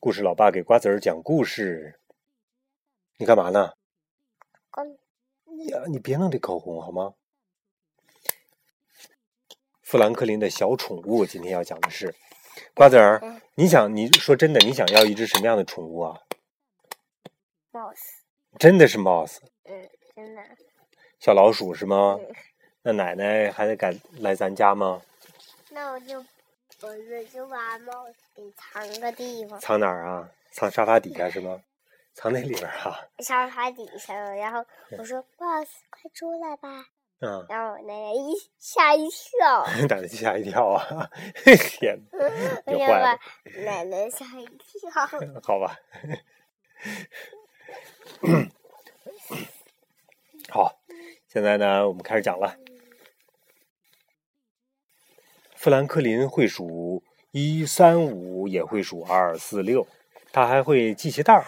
[0.00, 1.98] 故事老爸给瓜子儿讲故事。
[3.16, 3.72] 你干嘛呢？
[5.70, 7.14] 呀，你别弄这口红好吗？
[9.82, 12.14] 富兰克林的小宠物，今天要讲的是
[12.74, 13.20] 瓜子儿。
[13.56, 16.20] 你想，你说真的，你想要一只什么样的宠物啊
[17.72, 18.20] ？mouse。
[18.56, 19.38] 真的是 mouse。
[19.64, 20.42] 嗯，真的。
[21.18, 22.20] 小老鼠是吗？
[22.82, 25.02] 那奶奶还得敢来咱家吗？
[25.70, 26.24] 那我就。
[26.80, 29.58] 我就把帽子给藏个地方。
[29.60, 30.30] 藏哪儿啊？
[30.52, 31.60] 藏沙发底下是吗？
[32.14, 33.00] 藏那里边啊？
[33.20, 34.64] 沙发底下，然后
[34.98, 36.86] 我说：“boss，快出来吧！”
[37.20, 37.44] 嗯。
[37.48, 39.66] 然后奶奶一吓一跳。
[39.88, 41.10] 奶奶吓一跳啊！
[41.44, 41.98] 天，
[42.64, 43.18] 别坏了。
[43.64, 44.90] 奶奶吓一跳。
[45.42, 45.76] 好吧。
[50.48, 50.78] 好，
[51.28, 52.56] 现在呢，我们开始讲了。
[55.60, 59.84] 富兰克林会数一三五，也会数二四六，
[60.30, 61.44] 他还会系鞋带儿。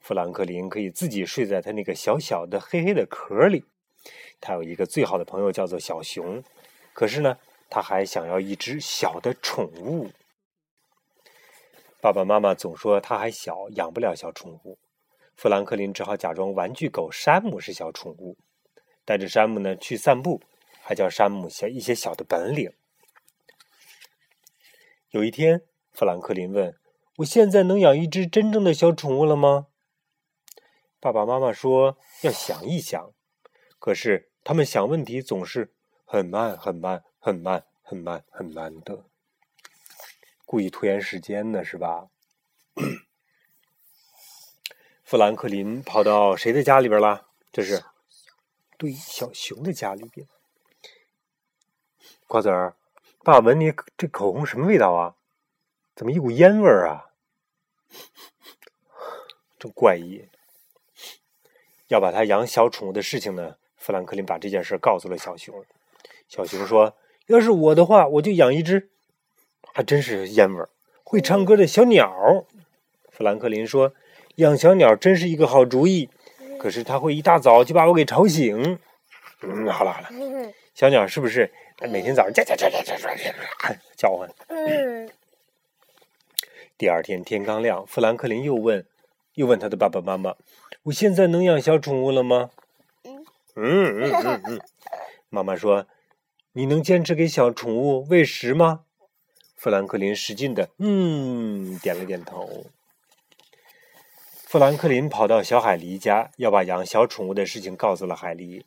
[0.00, 3.64] 富兰克林可以自己睡在他那个小小的黑黑的壳里。
[4.40, 6.42] 他有一个最好的朋友叫做小熊，
[6.92, 7.38] 可是呢，
[7.70, 10.10] 他还想要一只小的宠物。
[12.00, 14.76] 爸爸妈妈总说他还小，养不了小宠物。
[15.36, 18.36] 富兰克林只好假装玩具狗山姆是小宠物，
[19.04, 20.42] 带着山姆呢去散步，
[20.82, 22.72] 还教山姆小一些小的本领。
[25.10, 25.62] 有一天，
[25.92, 26.76] 富兰克林问
[27.18, 29.68] ：“我现在能养一只真正的小宠物了吗？”
[30.98, 33.14] 爸爸妈妈说：“要想一想。”
[33.78, 35.72] 可是他们想问题总是
[36.04, 39.04] 很慢、很慢、很慢、很慢、很慢的，
[40.44, 42.08] 故意拖延时间呢，是吧？
[45.04, 47.28] 富兰克林跑到谁的家里边了？
[47.52, 47.84] 这是
[48.76, 50.26] 对小熊的家里边。
[52.26, 52.76] 瓜子儿。
[53.26, 55.16] 爸，闻你这口红什么味道啊？
[55.96, 57.06] 怎么一股烟味儿啊？
[59.58, 60.28] 真怪异。
[61.88, 65.64] 要把他养小宠物的事情呢，富兰克林把这件事告诉了小熊。
[66.28, 68.90] 小熊说：“要是我的话，我就养一只，
[69.74, 70.68] 还真是烟味儿，
[71.02, 72.46] 会唱歌的小鸟。”
[73.10, 73.92] 富兰克林说
[74.36, 76.08] ：“养小鸟真是一个好主意，
[76.60, 78.78] 可是它会一大早就把我给吵醒。”
[79.42, 80.08] 嗯，好了好了，
[80.76, 81.50] 小鸟是不是？
[81.90, 84.28] 每天早上叫叫叫叫叫叫叫唤。
[84.48, 85.10] 嗯。
[86.76, 88.86] 第二天天刚亮，富兰克林又问，
[89.36, 90.34] 又问他的爸爸妈妈
[90.84, 92.50] ：“我现在能养小宠物了吗？”
[93.08, 93.24] 嗯
[93.56, 94.60] 嗯嗯嗯。
[95.30, 95.86] 妈妈说
[96.52, 98.84] ：“你能坚持给小宠物喂食吗？”
[99.56, 102.66] 富兰克林使劲的嗯点了点头。
[104.44, 108.62] 富兰克林跑到小海狸家，要把养小宠物的事情告诉了海狸。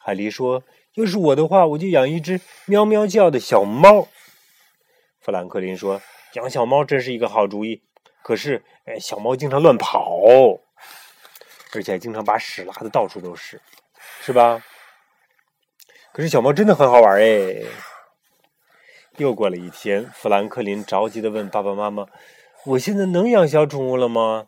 [0.00, 0.64] 海狸说。
[0.94, 4.06] 要是我的话，我就养一只喵喵叫的小猫。
[5.20, 6.00] 富兰克林说
[6.34, 7.82] ：“养小猫真是一个好主意，
[8.22, 10.20] 可是，哎，小猫经常乱跑，
[11.74, 13.60] 而且还经常把屎拉的到处都是，
[14.20, 14.62] 是吧？
[16.12, 17.64] 可是小猫真的很好玩哎。”
[19.18, 22.06] 又过了一天，富兰克林着急的问爸爸妈妈
[22.66, 24.46] ：“我现在能养小宠物了吗？”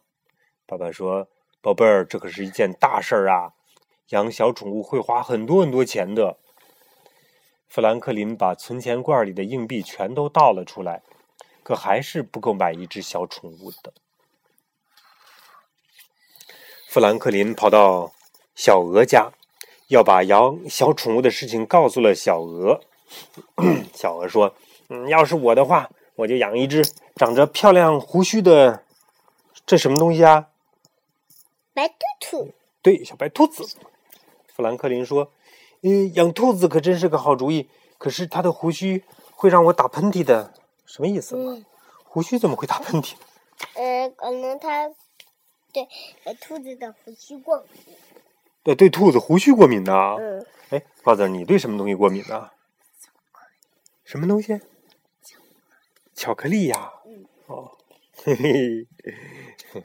[0.64, 1.28] 爸爸说
[1.60, 3.54] ：“宝贝儿，这可是一件大事儿啊。”
[4.10, 6.36] 养小宠物会花很多很多钱的。
[7.68, 11.02] 富兰克林把存钱罐里的硬币全都倒了出来，
[11.62, 13.92] 可还是不够买一只小宠物的。
[16.88, 18.12] 富兰克林跑到
[18.54, 19.32] 小鹅家，
[19.88, 22.80] 要把养小宠物的事情告诉了小鹅。
[23.92, 24.54] 小鹅说
[24.88, 26.84] ：“嗯，要是我的话，我就养一只
[27.16, 28.84] 长着漂亮胡须的，
[29.66, 30.48] 这什么东西啊？
[31.74, 32.52] 白兔兔。
[32.80, 33.76] 对，小白兔子。”
[34.56, 35.30] 富兰克林说
[35.84, 37.68] ：“嗯，养兔子可真是个好主意。
[37.98, 40.54] 可是它的胡须会让我打喷嚏的，
[40.86, 41.62] 什么意思？
[42.04, 43.16] 胡须怎么会打喷嚏？
[43.74, 44.88] 呃，可能它
[45.74, 45.86] 对
[46.40, 47.94] 兔子的胡须过敏。
[48.62, 49.92] 对，对兔子胡须过敏呢。
[50.18, 50.46] 嗯。
[50.70, 52.50] 哎，瓜子，你对什么东西过敏呢？
[54.04, 54.58] 什么东西？
[56.14, 56.94] 巧克力呀。
[57.04, 57.26] 嗯。
[57.46, 57.76] 哦。
[58.24, 58.88] 嘿嘿。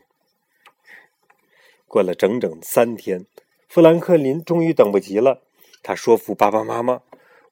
[1.88, 3.26] 过了整整三天。
[3.72, 5.44] 富兰克林终于等不及了，
[5.82, 7.04] 他说服爸爸妈妈：“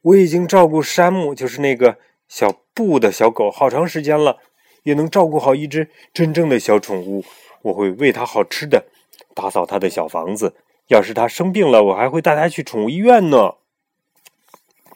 [0.04, 4.40] 我已经照顾山姆，就是那个小布的小狗，好长时间了，
[4.84, 7.24] 也能照顾好一只真正的小宠物。
[7.62, 8.88] 我会喂它好吃的，
[9.34, 10.58] 打扫它的小房子。
[10.88, 13.54] 要是它生病了，我还会带它去宠物医院呢。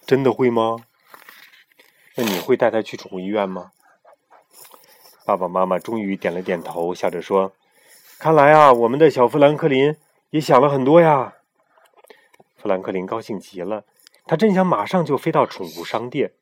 [0.06, 0.80] 真的会吗？
[2.18, 3.72] 那你会带它去宠物医院吗？”
[5.24, 7.54] 爸爸妈妈终于点了点头，笑着说
[8.20, 9.96] ：“看来啊，我们的小富兰克林。”
[10.34, 11.36] 也想了很多呀，
[12.58, 13.86] 富兰克林高兴极了，
[14.26, 16.34] 他真想马上就飞到宠物商店。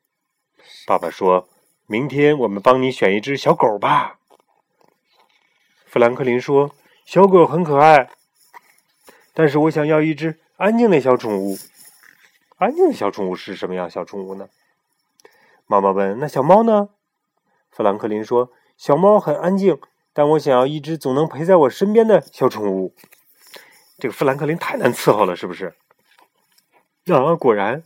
[0.86, 1.46] 爸爸说
[1.84, 4.18] ：“明天我们帮你选一只小狗吧。”
[5.84, 6.74] 富兰克林说
[7.04, 8.08] ：“小狗很可爱，
[9.34, 11.58] 但是我想要一只安静的小宠物。
[12.56, 14.48] 安静的小宠物是什么样小宠物呢？”
[15.68, 16.88] 妈妈问：“那小猫呢？”
[17.70, 19.78] 富兰克林说：“小猫很安静，
[20.14, 22.94] 但我想要一只总能陪在我身边的小宠物。”
[24.02, 25.76] 这个富兰克林太难伺候了，是不是？
[27.06, 27.84] 啊，果然。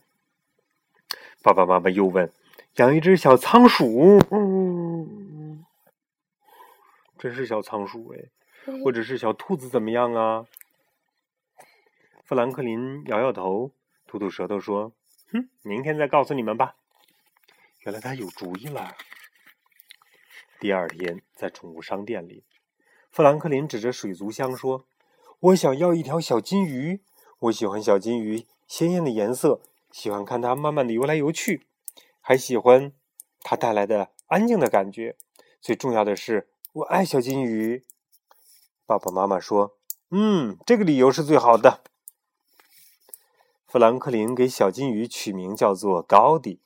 [1.43, 2.33] 爸爸妈妈又问
[2.77, 5.67] ：“养一只小仓鼠？”嗯，
[7.19, 8.31] 真是小仓鼠哎，
[8.83, 10.47] 或者是小兔子怎么样啊？
[12.25, 13.73] 富兰克林摇摇头，
[14.07, 14.93] 吐吐舌头说
[15.31, 16.77] ：“哼，明天再告诉你们吧。”
[17.85, 18.97] 原来他有主意了。
[20.59, 22.43] 第二天，在宠物商店里，
[23.11, 24.87] 富兰克林指着水族箱说
[25.41, 27.03] ：“我想要一条小金鱼，
[27.39, 29.61] 我喜欢小金鱼鲜艳的颜色。”
[29.93, 31.67] 喜欢看它慢慢的游来游去，
[32.21, 32.93] 还喜欢
[33.41, 35.17] 它带来的安静的感觉。
[35.63, 37.83] 最重要的是，我爱小金鱼。
[38.85, 39.79] 爸爸妈妈说
[40.11, 41.83] ：“嗯，这个理由是最好的。”
[43.67, 46.61] 富兰克林给小金鱼取名叫做高迪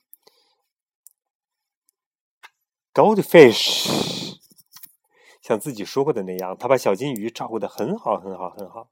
[2.93, 4.20] （Goldfish）。
[5.41, 8.91] 像自己说过的那样，他把小金鱼照顾的很好，很好，很好。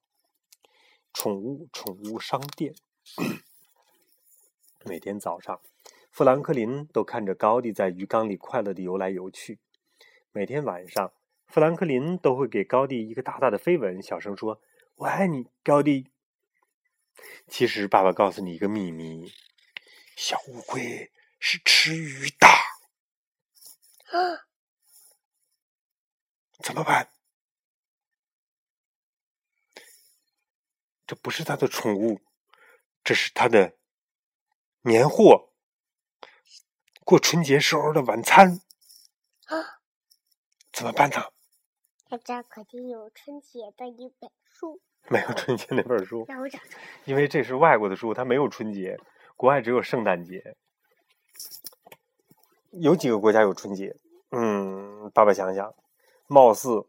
[1.14, 2.74] 宠物宠物商店。
[4.86, 5.62] 每天早上，
[6.12, 9.60] 富兰克林都看着高地在鱼缸里快乐的游来游去。
[10.32, 11.14] 每天晚上，
[11.48, 14.62] 富兰克林都会给高地一个大大的飞吻，小声说
[14.96, 16.08] ：“我爱你，高地。”
[17.48, 19.32] 其实，爸爸告诉你一个秘密：
[20.16, 22.48] 小乌龟是吃鱼的。
[26.62, 27.10] 怎么办？
[31.08, 32.22] 这不是他的宠物，
[33.04, 33.76] 这是他的。
[34.82, 35.52] 年货，
[37.04, 38.62] 过春节时候的晚餐
[39.48, 39.82] 啊，
[40.72, 41.18] 怎么办呢？
[42.06, 44.82] 他家肯定有春节的一本书。
[45.10, 46.26] 没有春节那本书。
[46.28, 46.78] 让我找找。
[47.06, 48.98] 因为这是外国的书，它没有春节，
[49.36, 50.56] 国外只有圣诞节。
[52.72, 53.96] 有几个国家有春节？
[54.32, 55.76] 嗯，爸爸想想，
[56.32, 56.86] 貌似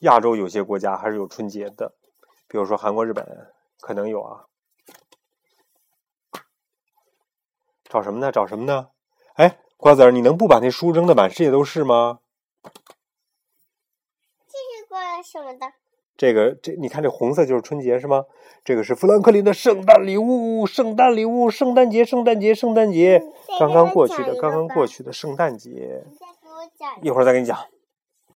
[0.00, 1.94] 亚洲有些国家还是有春节的，
[2.48, 4.46] 比如说韩国、日本，可能有啊。
[7.84, 8.32] 找什么呢？
[8.32, 8.88] 找什么呢？
[9.34, 12.18] 哎，瓜子儿，你能不把那书扔的满世界都是吗？
[14.48, 15.72] 这是个什么的？
[16.16, 18.24] 这个这，你看这红色就是春节是吗？
[18.64, 23.22] 这个是富兰克林的圣诞礼物，圣诞礼物，圣诞节，圣诞节，圣诞节，
[23.60, 26.04] 刚刚过去的，刚刚过去的圣诞节。
[27.02, 27.75] 一会儿再跟你讲。